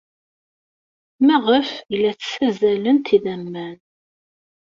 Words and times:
Maɣef 1.25 1.69
ay 1.77 1.95
la 1.99 2.11
tessazzalemt 2.19 3.07
idammen? 3.17 3.77